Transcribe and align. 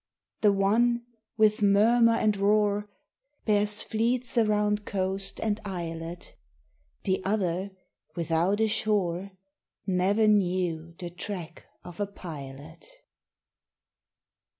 The 0.41 0.51
one, 0.51 1.05
with 1.37 1.61
murmur 1.61 2.13
and 2.13 2.35
roar, 2.35 2.89
Bears 3.45 3.83
fleets 3.83 4.35
around 4.35 4.83
coast 4.83 5.39
and 5.39 5.61
isli 5.61 6.33
The 7.03 7.23
other, 7.23 7.69
without 8.15 8.59
a 8.61 8.67
she: 8.67 9.29
Ne'er 9.85 10.27
knew 10.27 10.95
the 10.97 11.11
track 11.11 11.67
of 11.83 11.99
a 11.99 12.07
pilot. 12.07 12.87